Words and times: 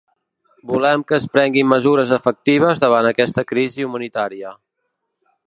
Volem 0.69 1.03
que 1.11 1.15
es 1.17 1.27
prenguin 1.35 1.69
mesures 1.73 2.15
efectives 2.17 2.81
davant 2.85 3.11
aquesta 3.11 3.45
crisi 3.53 3.87
humanitària. 3.91 4.57